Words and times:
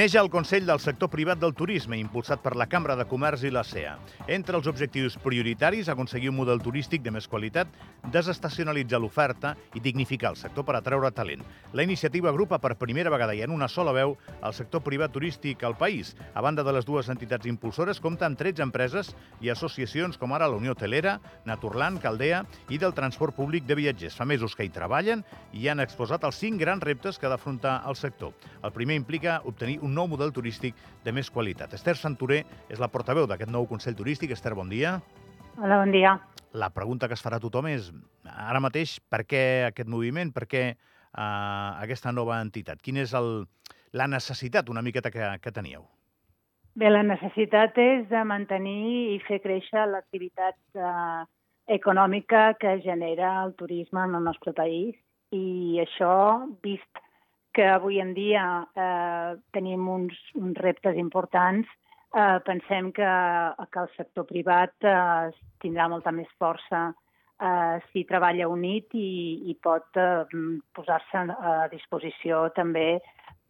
Neix 0.00 0.14
el 0.16 0.30
Consell 0.32 0.64
del 0.64 0.78
Sector 0.80 1.10
Privat 1.12 1.36
del 1.42 1.52
Turisme, 1.52 1.98
impulsat 2.00 2.40
per 2.40 2.54
la 2.56 2.64
Cambra 2.72 2.94
de 2.96 3.04
Comerç 3.04 3.42
i 3.44 3.50
la 3.52 3.60
CEA. 3.60 3.98
Entre 4.32 4.56
els 4.56 4.64
objectius 4.70 5.18
prioritaris, 5.20 5.90
aconseguir 5.92 6.30
un 6.30 6.38
model 6.38 6.62
turístic 6.64 7.02
de 7.04 7.12
més 7.12 7.26
qualitat, 7.28 7.68
desestacionalitzar 8.08 8.96
l'oferta 8.96 9.50
i 9.76 9.82
dignificar 9.84 10.30
el 10.32 10.38
sector 10.40 10.64
per 10.64 10.78
atreure 10.78 11.10
talent. 11.12 11.42
La 11.76 11.84
iniciativa 11.84 12.30
agrupa 12.30 12.56
per 12.58 12.78
primera 12.80 13.12
vegada 13.12 13.34
i 13.36 13.42
en 13.44 13.52
una 13.52 13.68
sola 13.68 13.92
veu 13.92 14.14
el 14.40 14.54
sector 14.56 14.80
privat 14.80 15.12
turístic 15.12 15.66
al 15.68 15.76
país. 15.76 16.14
A 16.32 16.40
banda 16.40 16.64
de 16.64 16.72
les 16.72 16.88
dues 16.88 17.12
entitats 17.12 17.44
impulsores, 17.52 18.00
compta 18.00 18.24
amb 18.24 18.40
13 18.40 18.64
empreses 18.64 19.12
i 19.44 19.52
associacions 19.52 20.16
com 20.16 20.32
ara 20.32 20.48
la 20.48 20.56
Unió 20.56 20.72
Hotelera, 20.72 21.18
Naturland, 21.44 22.00
Caldea 22.00 22.40
i 22.70 22.80
del 22.80 22.96
transport 22.96 23.36
públic 23.36 23.68
de 23.68 23.76
viatgers. 23.76 24.16
Fa 24.16 24.24
mesos 24.24 24.56
que 24.56 24.64
hi 24.64 24.72
treballen 24.72 25.26
i 25.52 25.68
han 25.68 25.84
exposat 25.84 26.24
els 26.24 26.40
cinc 26.40 26.56
grans 26.64 26.88
reptes 26.88 27.20
que 27.20 27.28
ha 27.28 27.34
d'afrontar 27.36 27.82
el 27.84 28.00
sector. 28.00 28.32
El 28.64 28.72
primer 28.72 28.96
implica 28.96 29.42
obtenir 29.44 29.76
un 29.84 29.89
nou 29.94 30.08
model 30.10 30.32
turístic 30.32 30.76
de 31.04 31.12
més 31.12 31.30
qualitat. 31.30 31.74
Esther 31.76 31.96
Santuré 31.98 32.44
és 32.68 32.80
la 32.82 32.90
portaveu 32.92 33.28
d'aquest 33.30 33.50
nou 33.50 33.68
Consell 33.70 33.98
Turístic. 33.98 34.34
Esther, 34.36 34.54
bon 34.58 34.70
dia. 34.72 34.98
Hola, 35.58 35.82
bon 35.82 35.92
dia. 35.92 36.16
La 36.52 36.70
pregunta 36.74 37.08
que 37.08 37.14
es 37.14 37.22
farà 37.22 37.38
a 37.38 37.42
tothom 37.42 37.68
és, 37.70 37.92
ara 38.24 38.60
mateix, 38.62 38.98
per 39.10 39.22
què 39.28 39.42
aquest 39.68 39.88
moviment, 39.88 40.32
per 40.34 40.48
què 40.50 40.64
uh, 40.72 41.78
aquesta 41.82 42.12
nova 42.12 42.40
entitat? 42.42 42.82
Quina 42.82 43.04
és 43.04 43.14
el, 43.14 43.44
la 43.92 44.06
necessitat 44.10 44.70
una 44.70 44.82
miqueta 44.82 45.12
que, 45.14 45.34
que 45.42 45.52
teníeu? 45.54 45.84
Bé, 46.78 46.88
la 46.90 47.02
necessitat 47.02 47.78
és 47.82 48.06
de 48.10 48.22
mantenir 48.24 49.14
i 49.14 49.20
fer 49.26 49.40
créixer 49.42 49.88
l'activitat 49.90 50.56
eh, 50.78 51.22
econòmica 51.74 52.54
que 52.62 52.76
genera 52.84 53.32
el 53.42 53.56
turisme 53.58 54.04
en 54.06 54.14
el 54.14 54.22
nostre 54.24 54.54
país 54.54 54.94
i 55.34 55.80
això, 55.82 56.46
vist 56.62 57.02
que 57.52 57.66
avui 57.66 58.00
en 58.00 58.14
dia 58.14 58.44
eh, 58.76 59.36
tenim 59.54 59.88
uns, 59.88 60.16
uns 60.38 60.56
reptes 60.58 60.96
importants, 60.96 61.68
eh, 62.14 62.38
pensem 62.46 62.92
que, 62.92 63.12
que 63.70 63.80
el 63.84 63.90
sector 63.96 64.26
privat 64.26 64.74
eh, 64.86 65.30
tindrà 65.62 65.88
molta 65.90 66.12
més 66.14 66.30
força 66.38 66.90
eh, 67.40 67.78
si 67.90 68.04
treballa 68.08 68.48
unit 68.48 68.94
i, 68.94 69.50
i 69.50 69.56
pot 69.62 69.98
eh, 69.98 70.26
posar-se 70.76 71.24
a 71.34 71.56
disposició 71.72 72.48
també 72.56 73.00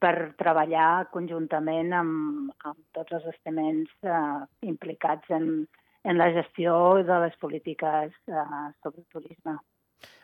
per 0.01 0.33
treballar 0.41 1.11
conjuntament 1.13 1.93
amb, 1.93 2.55
amb 2.65 2.81
tots 2.97 3.19
els 3.19 3.27
estaments 3.35 3.93
eh, 4.05 4.39
implicats 4.73 5.29
en, 5.37 5.51
en 6.05 6.17
la 6.21 6.31
gestió 6.33 7.03
de 7.05 7.21
les 7.27 7.37
polítiques 7.43 8.15
eh, 8.29 8.65
sobre 8.83 9.05
turisme. 9.13 9.59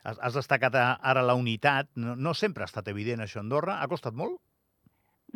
Has, 0.04 0.18
has 0.18 0.34
destacat 0.38 0.76
ara 0.76 1.22
la 1.22 1.34
unitat. 1.34 1.90
No, 1.96 2.14
no 2.16 2.34
sempre 2.34 2.64
ha 2.64 2.70
estat 2.70 2.88
evident 2.92 3.24
això 3.24 3.40
a 3.40 3.46
Andorra. 3.46 3.80
Ha 3.80 3.88
costat 3.90 4.14
molt? 4.14 4.38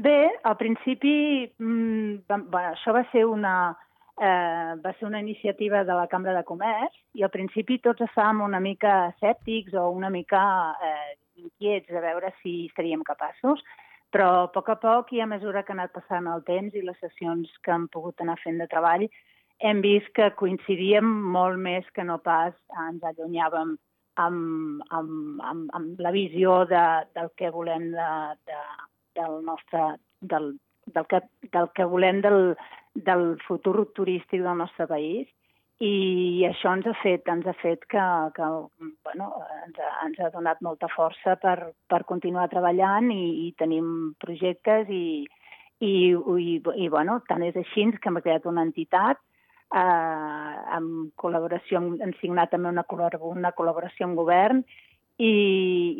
Bé, 0.00 0.30
al 0.44 0.56
principi 0.56 1.12
mmm, 1.58 2.22
bueno, 2.28 2.72
això 2.72 2.94
va 2.96 3.02
ser 3.10 3.26
una, 3.28 3.54
eh, 4.16 4.76
va 4.84 4.92
ser 4.98 5.08
una 5.08 5.20
iniciativa 5.20 5.82
de 5.84 5.96
la 5.98 6.06
Cambra 6.06 6.32
de 6.36 6.44
Comerç 6.44 6.94
i 7.18 7.24
al 7.26 7.32
principi 7.34 7.80
tots 7.84 8.04
estàvem 8.06 8.40
una 8.46 8.60
mica 8.60 9.10
escèptics 9.10 9.74
o 9.74 9.90
una 9.90 10.10
mica 10.14 10.42
eh, 10.80 11.16
inquiets 11.42 11.88
de 11.88 12.00
veure 12.00 12.32
si 12.42 12.70
seríem 12.76 13.02
capaços, 13.04 13.60
però 14.12 14.30
a 14.44 14.48
poc 14.52 14.70
a 14.70 14.78
poc 14.80 15.12
i 15.12 15.20
a 15.20 15.28
mesura 15.28 15.62
que 15.64 15.72
ha 15.74 15.78
anat 15.78 15.92
passant 15.96 16.28
el 16.30 16.44
temps 16.46 16.74
i 16.74 16.84
les 16.86 16.98
sessions 17.02 17.50
que 17.64 17.74
hem 17.74 17.88
pogut 17.88 18.20
anar 18.20 18.38
fent 18.44 18.58
de 18.62 18.68
treball, 18.70 19.06
hem 19.60 19.80
vist 19.84 20.08
que 20.16 20.30
coincidíem 20.40 21.06
molt 21.36 21.60
més 21.60 21.88
que 21.94 22.04
no 22.04 22.18
pas 22.24 22.54
ens 22.88 23.04
allunyàvem 23.04 23.76
amb, 24.16 24.82
amb, 24.90 25.40
amb, 25.42 25.70
amb 25.74 26.00
la 26.00 26.12
visió 26.14 26.64
de, 26.70 26.84
del 27.14 27.30
que 27.36 27.50
volem 27.50 27.90
de, 27.94 28.10
de, 28.48 28.60
del 29.20 29.40
nostre, 29.44 29.96
del, 30.20 30.54
del, 30.86 31.06
que, 31.06 31.22
del 31.52 31.68
que 31.74 31.84
volem 31.84 32.20
del, 32.20 32.56
del 32.94 33.36
futur 33.46 33.86
turístic 33.94 34.42
del 34.42 34.58
nostre 34.58 34.86
país. 34.86 35.28
I 35.80 36.44
això 36.44 36.74
ens 36.76 36.86
ha 36.90 36.92
fet, 37.00 37.28
ens 37.32 37.46
ha 37.48 37.54
fet 37.56 37.86
que, 37.88 38.02
que 38.36 38.48
bueno, 39.06 39.30
ens, 39.64 39.78
ha, 39.80 39.92
ens 40.04 40.18
ha 40.20 40.28
donat 40.34 40.60
molta 40.60 40.90
força 40.92 41.38
per, 41.40 41.72
per 41.88 42.02
continuar 42.04 42.50
treballant 42.52 43.08
i, 43.14 43.46
i 43.46 43.54
tenim 43.56 44.12
projectes 44.20 44.90
i, 44.92 45.24
i, 45.80 45.94
i, 46.12 46.60
i 46.84 46.88
bueno, 46.92 47.22
tant 47.28 47.46
és 47.46 47.56
així 47.56 47.86
que 47.96 48.12
hem 48.12 48.20
creat 48.20 48.44
una 48.44 48.66
entitat 48.68 49.22
eh, 49.74 50.54
amb 50.76 51.10
col·laboració, 51.20 51.82
hem 52.02 52.14
signat 52.20 52.52
també 52.54 52.70
una, 52.72 52.84
una 53.30 53.52
col·laboració 53.56 54.08
amb 54.08 54.18
govern 54.18 54.62
i, 55.20 55.32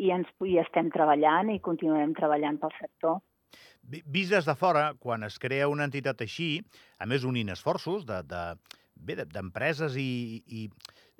i, 0.01 0.09
ens, 0.13 0.29
i 0.47 0.57
estem 0.61 0.89
treballant 0.93 1.51
i 1.53 1.61
continuem 1.63 2.15
treballant 2.17 2.59
pel 2.61 2.73
sector. 2.79 3.19
Vist 3.81 4.31
des 4.33 4.45
de 4.45 4.55
fora, 4.55 4.91
quan 4.99 5.25
es 5.25 5.39
crea 5.41 5.69
una 5.69 5.87
entitat 5.89 6.21
així, 6.21 6.51
a 7.01 7.07
més 7.09 7.25
unint 7.25 7.49
esforços 7.53 8.05
de, 8.05 8.21
de, 8.29 9.25
d'empreses 9.33 9.97
i, 9.97 10.41
i 10.45 10.67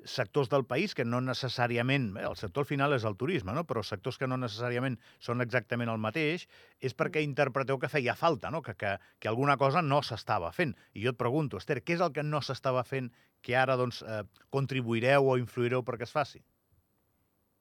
sectors 0.04 0.48
del 0.50 0.64
país 0.64 0.94
que 0.94 1.04
no 1.04 1.20
necessàriament... 1.24 2.10
Bé, 2.14 2.24
el 2.28 2.36
sector 2.36 2.64
al 2.64 2.68
final 2.68 2.94
és 2.96 3.06
el 3.08 3.16
turisme, 3.20 3.54
no? 3.56 3.64
però 3.68 3.82
sectors 3.86 4.18
que 4.18 4.28
no 4.30 4.38
necessàriament 4.40 4.98
són 5.22 5.44
exactament 5.44 5.90
el 5.92 6.00
mateix, 6.02 6.46
és 6.80 6.96
perquè 6.98 7.20
mm. 7.20 7.30
interpreteu 7.30 7.80
que 7.82 7.90
feia 7.92 8.16
falta, 8.18 8.50
no? 8.50 8.62
que, 8.62 8.74
que, 8.78 8.96
que 9.20 9.30
alguna 9.30 9.56
cosa 9.60 9.82
no 9.82 10.02
s'estava 10.02 10.52
fent. 10.52 10.76
I 10.94 11.06
jo 11.06 11.14
et 11.14 11.20
pregunto, 11.20 11.60
Esther, 11.60 11.80
què 11.82 11.96
és 11.96 12.04
el 12.04 12.14
que 12.14 12.26
no 12.26 12.42
s'estava 12.42 12.84
fent 12.88 13.10
que 13.42 13.56
ara 13.58 13.76
doncs, 13.80 14.02
eh, 14.06 14.22
contribuireu 14.54 15.32
o 15.32 15.38
influireu 15.40 15.82
perquè 15.86 16.08
es 16.08 16.14
faci? 16.14 16.42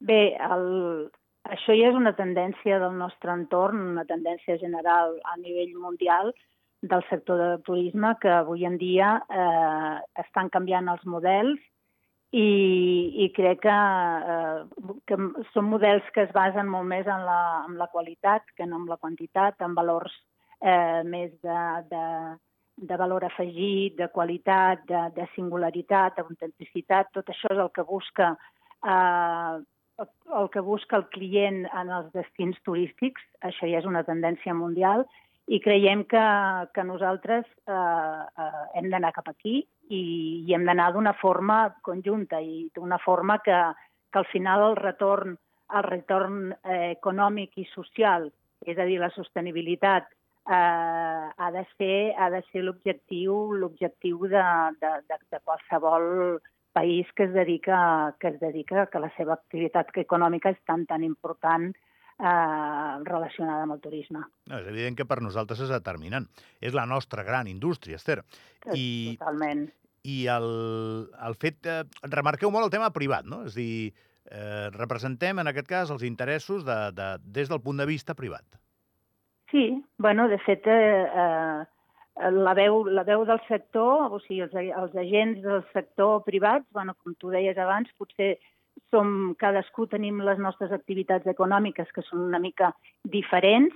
Bé, 0.02 0.22
el... 0.42 1.10
això 1.50 1.76
ja 1.78 1.90
és 1.90 1.98
una 1.98 2.14
tendència 2.18 2.80
del 2.82 2.96
nostre 2.98 3.34
entorn, 3.34 3.82
una 3.96 4.06
tendència 4.10 4.58
general 4.62 5.18
a 5.30 5.38
nivell 5.42 5.76
mundial, 5.82 6.34
del 6.82 7.04
sector 7.10 7.38
de 7.38 7.64
turisme 7.64 8.16
que 8.22 8.30
avui 8.34 8.66
en 8.66 8.78
dia 8.82 9.20
eh, 9.30 9.98
estan 10.24 10.50
canviant 10.50 10.90
els 10.90 11.04
models 11.06 11.62
i, 12.32 13.24
i 13.26 13.28
crec 13.36 13.60
que, 13.66 13.78
eh, 14.34 14.92
que 15.08 15.18
són 15.52 15.68
models 15.68 16.08
que 16.16 16.24
es 16.28 16.32
basen 16.36 16.70
molt 16.72 16.88
més 16.88 17.08
en 17.08 17.26
la, 17.28 17.42
en 17.68 17.76
la 17.80 17.90
qualitat 17.92 18.46
que 18.56 18.68
no 18.68 18.80
en 18.80 18.88
la 18.92 19.00
quantitat, 19.02 19.60
en 19.62 19.76
valors 19.76 20.14
eh, 20.62 21.02
més 21.04 21.34
de, 21.44 21.60
de, 21.92 22.06
de 22.88 23.00
valor 23.02 23.26
afegit, 23.28 23.98
de 24.00 24.08
qualitat, 24.16 24.86
de, 24.88 25.04
de 25.18 25.28
singularitat, 25.36 26.18
d'autenticitat, 26.18 27.12
tot 27.18 27.30
això 27.30 27.52
és 27.52 27.62
el 27.66 27.72
que 27.76 27.88
busca 27.90 28.32
eh, 28.86 29.60
el 30.02 30.48
que 30.50 30.62
busca 30.66 30.98
el 30.98 31.04
client 31.14 31.66
en 31.78 31.92
els 31.94 32.08
destins 32.16 32.58
turístics, 32.66 33.22
això 33.46 33.68
ja 33.70 33.82
és 33.82 33.86
una 33.90 34.02
tendència 34.08 34.56
mundial, 34.58 35.04
i 35.48 35.60
creiem 35.60 36.04
que, 36.06 36.24
que 36.74 36.84
nosaltres 36.84 37.46
eh, 37.68 37.74
eh, 37.74 38.64
hem 38.78 38.90
d'anar 38.92 39.14
cap 39.16 39.32
aquí 39.32 39.60
i, 39.90 40.02
i 40.48 40.54
hem 40.54 40.66
d'anar 40.68 40.92
d'una 40.94 41.14
forma 41.22 41.64
conjunta 41.82 42.40
i 42.42 42.70
d'una 42.76 43.00
forma 43.04 43.40
que, 43.46 43.58
que 44.12 44.22
al 44.22 44.30
final 44.32 44.70
el 44.70 44.78
retorn, 44.80 45.36
el 45.76 45.84
retorn 45.90 46.40
eh, 46.54 46.94
econòmic 46.94 47.58
i 47.58 47.68
social, 47.74 48.30
és 48.66 48.78
a 48.78 48.86
dir, 48.86 49.00
la 49.02 49.10
sostenibilitat, 49.16 50.08
eh, 50.48 50.54
ha 51.36 51.52
de 51.52 51.66
ser, 51.78 52.14
ha 52.18 52.30
de 52.30 52.42
ser 52.52 52.64
l'objectiu 52.66 53.54
l'objectiu 53.58 54.26
de, 54.28 54.48
de, 54.82 54.96
de, 55.10 55.20
de 55.32 55.40
qualsevol 55.44 56.40
país 56.74 57.08
que 57.16 57.24
es 57.28 57.34
dedica 57.34 58.16
que 58.20 58.30
es 58.30 58.40
dedica 58.40 58.88
que 58.88 59.00
la 59.00 59.12
seva 59.18 59.34
activitat 59.34 59.92
econòmica 59.98 60.54
és 60.54 60.62
tan 60.66 60.86
tan 60.86 61.04
important 61.04 61.72
eh, 61.74 61.91
relacionada 62.22 63.66
amb 63.66 63.76
el 63.76 63.82
turisme. 63.82 64.22
No, 64.50 64.60
és 64.60 64.68
evident 64.70 64.98
que 65.00 65.08
per 65.10 65.22
nosaltres 65.24 65.64
és 65.66 65.72
determinant. 65.74 66.28
És 66.62 66.76
la 66.78 66.86
nostra 66.86 67.26
gran 67.28 67.50
indústria, 67.50 67.98
Esther. 67.98 68.22
I, 68.74 69.18
Totalment. 69.18 69.68
I 70.06 70.18
el, 70.34 70.48
el 71.28 71.38
fet... 71.42 71.66
Eh, 71.66 71.84
remarqueu 72.10 72.54
molt 72.54 72.70
el 72.70 72.74
tema 72.74 72.92
privat, 72.94 73.26
no? 73.26 73.44
És 73.50 73.58
a 73.58 73.62
dir, 73.62 73.92
eh, 74.30 74.70
representem, 74.78 75.42
en 75.42 75.50
aquest 75.50 75.70
cas, 75.70 75.92
els 75.94 76.06
interessos 76.08 76.66
de, 76.68 76.80
de, 76.98 77.12
des 77.26 77.50
del 77.50 77.62
punt 77.62 77.82
de 77.82 77.90
vista 77.90 78.18
privat. 78.18 78.46
Sí, 79.52 79.84
bueno, 79.98 80.30
de 80.32 80.38
fet, 80.46 80.68
eh, 80.68 81.06
eh, 81.06 82.32
la, 82.32 82.54
veu, 82.56 82.86
la 82.88 83.04
veu 83.04 83.26
del 83.28 83.42
sector, 83.50 84.14
o 84.14 84.22
sigui, 84.24 84.46
els, 84.46 84.56
els 84.56 84.96
agents 84.96 85.42
del 85.44 85.66
sector 85.74 86.22
privats, 86.24 86.66
bueno, 86.72 86.96
com 87.04 87.18
tu 87.20 87.34
deies 87.34 87.58
abans, 87.60 87.92
potser 88.00 88.38
som, 88.92 89.34
cadascú 89.40 89.88
tenim 89.92 90.22
les 90.26 90.40
nostres 90.40 90.72
activitats 90.76 91.28
econòmiques 91.28 91.92
que 91.96 92.04
són 92.08 92.28
una 92.28 92.40
mica 92.40 92.72
diferents, 93.04 93.76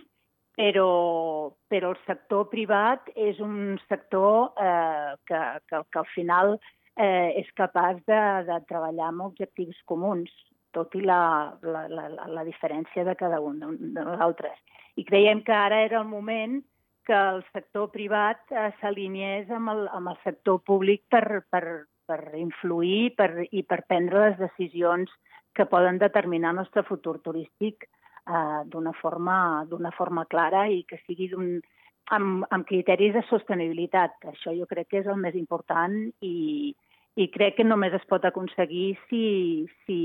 però, 0.56 1.52
però 1.68 1.92
el 1.92 2.00
sector 2.08 2.48
privat 2.52 3.10
és 3.16 3.40
un 3.44 3.78
sector 3.90 4.54
eh, 4.56 5.16
que, 5.28 5.42
que, 5.68 5.82
que 5.92 6.00
al 6.00 6.12
final 6.14 6.56
eh, 6.96 7.42
és 7.42 7.50
capaç 7.60 8.00
de, 8.08 8.22
de 8.48 8.60
treballar 8.70 9.10
amb 9.12 9.28
objectius 9.28 9.82
comuns, 9.90 10.32
tot 10.76 10.96
i 10.96 11.04
la, 11.04 11.56
la, 11.64 11.86
la, 11.92 12.08
la 12.28 12.46
diferència 12.48 13.04
de 13.08 13.16
cada 13.20 13.42
un 13.44 13.60
de 13.60 14.00
nosaltres. 14.00 14.56
I 14.96 15.04
creiem 15.08 15.44
que 15.44 15.56
ara 15.56 15.82
era 15.84 16.00
el 16.00 16.08
moment 16.08 16.62
que 17.06 17.16
el 17.16 17.44
sector 17.54 17.92
privat 17.94 18.40
eh, 18.52 18.72
s'alineés 18.80 19.52
amb, 19.54 19.72
el, 19.76 19.86
amb 19.94 20.12
el 20.14 20.18
sector 20.24 20.62
públic 20.66 21.04
per, 21.12 21.44
per, 21.52 21.66
per 22.06 22.20
influir 22.38 23.16
per, 23.18 23.30
i 23.52 23.64
per 23.64 23.84
prendre 23.88 24.30
les 24.30 24.40
decisions 24.40 25.12
que 25.56 25.68
poden 25.72 25.98
determinar 26.02 26.52
el 26.54 26.62
nostre 26.62 26.84
futur 26.84 27.20
turístic 27.24 27.88
eh, 27.88 28.62
d'una 28.72 28.94
forma, 29.02 29.66
forma 29.98 30.26
clara 30.26 30.68
i 30.70 30.84
que 30.88 31.00
sigui 31.06 31.32
amb, 31.36 32.46
amb 32.50 32.68
criteris 32.68 33.16
de 33.16 33.24
sostenibilitat. 33.30 34.20
Això 34.34 34.54
jo 34.58 34.68
crec 34.70 34.92
que 34.92 35.02
és 35.04 35.08
el 35.08 35.22
més 35.22 35.36
important 35.40 35.96
i, 36.22 36.76
i 37.16 37.30
crec 37.32 37.58
que 37.60 37.68
només 37.68 37.96
es 37.96 38.06
pot 38.10 38.26
aconseguir 38.26 38.98
si, 39.10 39.66
si 39.86 40.00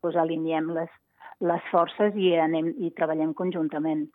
pues, 0.00 0.16
aliniem 0.16 0.72
les, 0.74 0.90
les 1.44 1.70
forces 1.70 2.16
i, 2.16 2.32
anem, 2.40 2.72
i 2.80 2.92
treballem 2.96 3.34
conjuntament. 3.36 4.06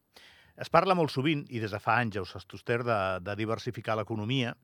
Es 0.60 0.72
parla 0.74 0.96
molt 0.98 1.14
sovint, 1.14 1.46
i 1.56 1.62
des 1.62 1.72
de 1.72 1.80
fa 1.80 2.02
anys 2.02 2.18
ja 2.18 2.24
us 2.26 2.36
soster, 2.36 2.82
de, 2.84 3.00
de 3.24 3.36
diversificar 3.40 3.96
l'economia, 3.96 4.56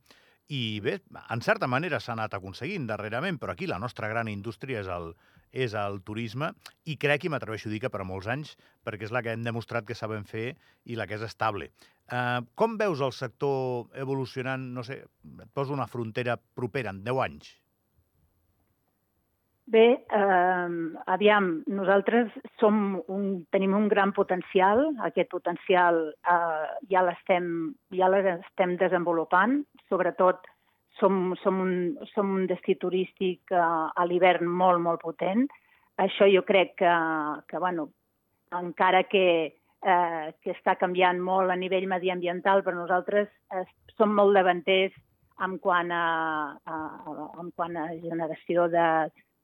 i 0.47 0.79
bé, 0.79 0.99
en 1.33 1.41
certa 1.41 1.67
manera 1.67 1.99
s'ha 1.99 2.13
anat 2.13 2.35
aconseguint 2.37 2.85
darrerament, 2.85 3.39
però 3.41 3.53
aquí 3.53 3.65
la 3.65 3.79
nostra 3.81 4.09
gran 4.11 4.29
indústria 4.29 4.83
és 4.83 4.89
el, 4.91 5.13
és 5.51 5.73
el 5.79 6.01
turisme 6.05 6.51
i 6.85 6.97
crec 7.01 7.25
i 7.25 7.31
m'atreveixo 7.33 7.69
a 7.69 7.73
dir 7.73 7.81
que 7.81 7.89
per 7.89 8.05
molts 8.05 8.29
anys, 8.29 8.53
perquè 8.85 9.07
és 9.07 9.13
la 9.15 9.23
que 9.25 9.33
hem 9.33 9.45
demostrat 9.45 9.87
que 9.87 9.97
sabem 9.97 10.25
fer 10.29 10.51
i 10.85 10.99
la 10.99 11.07
que 11.09 11.17
és 11.17 11.25
estable. 11.25 11.71
Uh, 12.05 12.45
com 12.53 12.77
veus 12.77 13.01
el 13.01 13.15
sector 13.17 13.89
evolucionant, 13.97 14.69
no 14.75 14.83
sé, 14.85 15.01
et 15.25 15.51
poso 15.53 15.73
una 15.73 15.89
frontera 15.89 16.37
propera 16.37 16.93
en 16.93 17.01
10 17.07 17.23
anys? 17.25 17.55
Bé, 19.65 20.05
eh, 20.13 20.73
aviam, 21.09 21.47
nosaltres 21.65 22.29
som 22.61 22.99
un, 23.09 23.23
tenim 23.49 23.73
un 23.73 23.87
gran 23.89 24.11
potencial. 24.13 24.83
Aquest 25.07 25.31
potencial 25.31 26.11
eh, 26.13 26.67
ja 26.91 27.01
l'estem 27.01 27.47
ja 27.97 28.09
l'estem 28.13 28.75
desenvolupant. 28.77 29.63
Sobretot 29.89 30.45
som, 30.99 31.33
som, 31.41 31.63
un, 31.65 31.97
som 32.13 32.35
un 32.37 32.45
destí 32.51 32.77
turístic 32.77 33.51
eh, 33.51 33.57
a 33.89 34.05
l'hivern 34.05 34.45
molt, 34.45 34.83
molt 34.85 35.01
potent. 35.01 35.47
Això 35.97 36.29
jo 36.29 36.45
crec 36.45 36.75
que, 36.83 36.93
que 37.49 37.57
bueno, 37.57 37.89
encara 38.53 39.03
que, 39.09 39.25
eh, 39.81 40.25
que 40.45 40.53
està 40.53 40.77
canviant 40.77 41.17
molt 41.17 41.49
a 41.49 41.57
nivell 41.57 41.89
mediambiental, 41.89 42.61
però 42.61 42.83
nosaltres 42.83 43.33
eh, 43.49 43.65
som 43.97 44.13
molt 44.13 44.37
davanters 44.37 44.93
en 45.41 45.57
quant 45.59 45.89
a, 45.91 46.07
a, 46.53 46.75
en 47.41 47.49
quant 47.57 47.73
a 47.75 47.89
generació 47.97 48.69
de, 48.71 48.85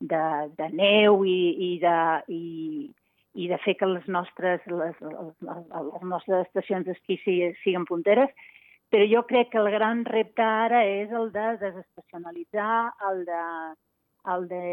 de, 0.01 0.23
de 0.57 0.69
neu 0.73 1.23
i, 1.25 1.39
i, 1.67 1.71
de, 1.81 1.97
i, 2.33 2.89
i 3.33 3.47
de 3.51 3.59
fer 3.65 3.77
que 3.79 3.89
les 3.89 4.07
nostres, 4.11 4.63
les, 4.67 4.97
les, 5.05 5.35
les 5.45 6.07
nostres 6.13 6.47
estacions 6.47 6.87
d'esquí 6.87 7.19
siguin 7.25 7.85
punteres, 7.89 8.33
però 8.91 9.07
jo 9.07 9.23
crec 9.29 9.53
que 9.53 9.61
el 9.61 9.69
gran 9.71 10.03
repte 10.05 10.43
ara 10.43 10.83
és 10.83 11.11
el 11.15 11.31
de 11.31 11.45
desestacionalitzar, 11.61 12.91
el 13.09 13.23
de, 13.29 13.43
el 14.33 14.47
de, 14.49 14.65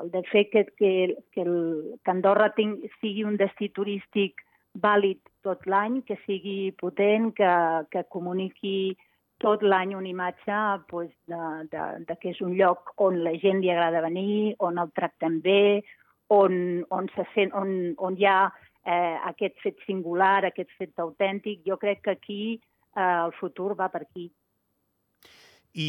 el 0.00 0.10
de 0.10 0.22
fer 0.30 0.48
que, 0.50 0.66
que, 0.76 0.92
que, 1.32 1.46
el, 1.46 1.94
que 2.04 2.12
Andorra 2.12 2.50
ting, 2.58 2.76
sigui 3.00 3.24
un 3.24 3.38
destí 3.40 3.70
turístic 3.72 4.44
vàlid 4.74 5.22
tot 5.46 5.64
l'any, 5.70 6.02
que 6.02 6.18
sigui 6.26 6.74
potent, 6.80 7.30
que, 7.38 7.54
que 7.94 8.04
comuniqui 8.10 8.96
tot 9.42 9.62
l'any 9.62 9.94
una 9.96 10.08
imatge 10.08 10.60
pues, 10.88 11.10
de, 11.30 11.40
de, 11.72 11.82
de 12.08 12.16
que 12.20 12.30
és 12.34 12.40
un 12.44 12.54
lloc 12.58 12.94
on 13.02 13.20
la 13.24 13.34
gent 13.42 13.60
li 13.62 13.72
agrada 13.72 14.04
venir, 14.04 14.54
on 14.62 14.78
el 14.78 14.92
tractem 14.96 15.40
bé, 15.44 15.82
on, 16.32 16.84
on, 16.94 17.10
se 17.16 17.26
sent, 17.34 17.52
on, 17.52 17.94
on 17.98 18.16
hi 18.18 18.28
ha 18.30 18.38
eh, 18.86 19.16
aquest 19.30 19.58
fet 19.62 19.82
singular, 19.86 20.44
aquest 20.46 20.72
fet 20.78 21.02
autèntic. 21.02 21.62
Jo 21.66 21.78
crec 21.80 22.04
que 22.04 22.16
aquí 22.16 22.42
eh, 22.54 23.00
el 23.02 23.34
futur 23.40 23.74
va 23.78 23.90
per 23.92 24.04
aquí. 24.06 24.30
I 25.74 25.88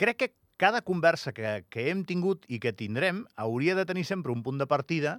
crec 0.00 0.16
que 0.16 0.32
cada 0.60 0.82
conversa 0.82 1.32
que, 1.32 1.64
que 1.72 1.88
hem 1.90 2.04
tingut 2.08 2.44
i 2.48 2.60
que 2.60 2.74
tindrem 2.76 3.24
hauria 3.36 3.76
de 3.76 3.86
tenir 3.88 4.04
sempre 4.08 4.32
un 4.32 4.42
punt 4.44 4.60
de 4.60 4.68
partida 4.68 5.18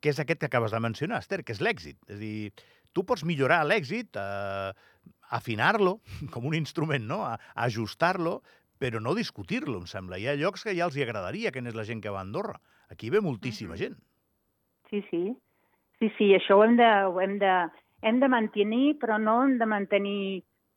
que 0.00 0.10
és 0.10 0.18
aquest 0.18 0.40
que 0.40 0.48
acabes 0.48 0.72
de 0.72 0.80
mencionar, 0.80 1.20
Esther, 1.20 1.42
que 1.44 1.52
és 1.52 1.60
l'èxit. 1.60 1.98
És 2.08 2.16
a 2.16 2.20
dir, 2.20 2.52
tu 2.92 3.04
pots 3.06 3.24
millorar 3.26 3.62
l'èxit, 3.66 4.16
eh, 4.16 4.72
afinar-lo 5.30 5.98
com 6.34 6.46
un 6.46 6.56
instrument, 6.58 7.06
no? 7.06 7.22
A, 7.26 7.36
ajustar-lo, 7.66 8.40
però 8.80 9.00
no 9.02 9.14
discutir-lo, 9.14 9.78
em 9.82 9.86
sembla. 9.90 10.18
Hi 10.18 10.30
ha 10.30 10.38
llocs 10.40 10.64
que 10.64 10.74
ja 10.76 10.86
els 10.88 10.96
hi 10.96 11.04
agradaria 11.04 11.52
que 11.52 11.62
n'és 11.62 11.76
la 11.76 11.84
gent 11.88 12.00
que 12.00 12.12
va 12.12 12.22
a 12.22 12.26
Andorra. 12.26 12.56
Aquí 12.90 13.10
ve 13.12 13.20
moltíssima 13.20 13.76
gent. 13.76 13.98
Sí, 14.90 15.04
sí. 15.10 15.22
Sí, 16.00 16.08
sí, 16.16 16.30
això 16.34 16.56
ho 16.56 16.64
hem 16.64 16.78
de, 16.80 16.88
ho 17.06 17.20
hem 17.20 17.36
de, 17.38 17.54
hem 18.08 18.20
de 18.22 18.28
mantenir, 18.32 18.94
però 19.02 19.18
no 19.20 19.42
hem 19.44 19.58
de 19.60 19.68
mantenir 19.68 20.20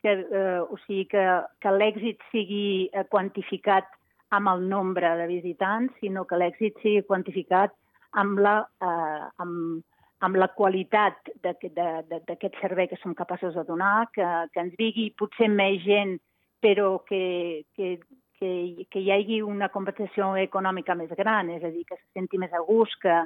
que, 0.03 0.11
eh, 0.19 0.59
o 0.59 0.77
sigui, 0.83 1.07
que, 1.13 1.23
que 1.63 1.71
l'èxit 1.71 2.21
sigui 2.33 2.89
eh, 2.91 3.05
quantificat 3.09 3.87
amb 4.35 4.51
el 4.51 4.67
nombre 4.67 5.13
de 5.21 5.29
visitants, 5.29 5.95
sinó 6.03 6.25
que 6.27 6.37
l'èxit 6.41 6.77
sigui 6.83 7.05
quantificat 7.07 7.71
amb 8.19 8.43
la, 8.43 8.57
eh, 8.83 9.23
amb, 9.45 9.79
amb 10.23 10.39
la 10.39 10.47
qualitat 10.55 11.31
d'aquest 11.43 12.59
servei 12.61 12.87
que 12.87 12.99
som 13.01 13.15
capaços 13.17 13.55
de 13.57 13.63
donar, 13.67 14.07
que, 14.15 14.25
que 14.53 14.61
ens 14.63 14.75
digui 14.79 15.09
potser 15.19 15.49
més 15.51 15.81
gent, 15.83 16.15
però 16.63 17.01
que, 17.07 17.65
que, 17.75 17.97
que, 18.39 18.51
que 18.89 19.01
hi 19.03 19.11
hagi 19.11 19.41
una 19.43 19.67
competició 19.73 20.33
econòmica 20.39 20.95
més 20.95 21.11
gran, 21.19 21.51
és 21.51 21.63
a 21.63 21.71
dir, 21.73 21.83
que 21.89 21.99
se 21.99 22.07
senti 22.15 22.39
més 22.39 22.53
a 22.55 22.63
gust, 22.63 22.95
que, 23.03 23.17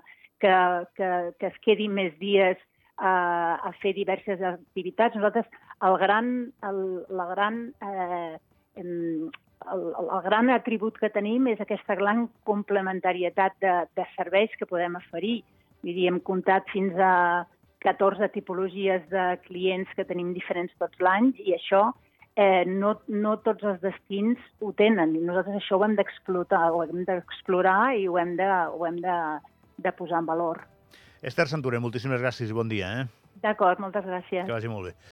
que, 0.42 0.54
que, 0.98 1.12
que 1.38 1.52
es 1.52 1.60
quedi 1.66 1.88
més 1.90 2.16
dies 2.22 2.58
a, 2.98 3.14
a 3.62 3.72
fer 3.82 3.94
diverses 3.94 4.42
activitats. 4.42 5.16
Nosaltres, 5.16 5.46
el 5.86 5.98
gran, 6.02 6.32
el, 6.66 6.80
la 7.14 7.28
gran, 7.30 7.60
eh, 7.86 8.40
el, 8.82 8.96
el 9.68 10.24
gran 10.26 10.50
atribut 10.54 10.98
que 10.98 11.14
tenim 11.14 11.46
és 11.54 11.62
aquesta 11.62 11.98
gran 12.00 12.26
complementarietat 12.50 13.62
de, 13.62 13.76
de 13.94 14.08
serveis 14.16 14.58
que 14.58 14.70
podem 14.70 14.98
oferir 14.98 15.44
Vull 15.88 15.96
dir, 15.96 16.10
hem 16.12 16.18
comptat 16.20 16.66
fins 16.68 16.98
a 17.00 17.46
14 17.86 18.28
tipologies 18.34 19.06
de 19.08 19.38
clients 19.46 19.88
que 19.96 20.04
tenim 20.04 20.34
diferents 20.36 20.74
tots 20.82 21.00
l'any 21.00 21.30
i 21.46 21.54
això 21.56 21.86
eh, 22.36 22.66
no, 22.68 22.98
no 23.08 23.38
tots 23.46 23.64
els 23.72 23.80
destins 23.80 24.42
ho 24.60 24.74
tenen. 24.76 25.16
I 25.16 25.22
nosaltres 25.24 25.62
això 25.62 25.80
ho 25.80 25.86
hem 25.88 25.96
d'explotar, 25.96 26.66
ho 26.76 26.84
hem 26.84 27.06
d'explorar 27.08 27.94
i 27.96 28.04
ho 28.12 28.18
hem 28.20 28.36
de, 28.36 28.50
ho 28.74 28.84
hem 28.90 29.00
de, 29.06 29.16
de 29.88 29.94
posar 29.96 30.20
en 30.26 30.28
valor. 30.28 30.60
Esther 31.24 31.48
Santorer, 31.48 31.80
moltíssimes 31.80 32.20
gràcies 32.20 32.52
i 32.52 32.58
bon 32.60 32.68
dia. 32.68 32.92
Eh? 33.00 33.32
D'acord, 33.48 33.80
moltes 33.80 34.04
gràcies. 34.04 34.44
Que 34.44 34.58
vagi 34.58 34.74
molt 34.74 34.90
bé. 34.90 34.98